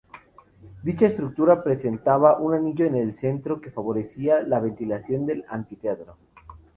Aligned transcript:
Dicha 0.81 1.05
estructura 1.05 1.63
presentaba 1.63 2.39
un 2.39 2.55
anillo 2.55 2.85
en 2.87 2.95
el 2.95 3.13
centro 3.13 3.61
que 3.61 3.69
favorecía 3.69 4.41
la 4.41 4.59
ventilación 4.59 5.27
del 5.27 5.45
anfiteatro. 5.47 6.17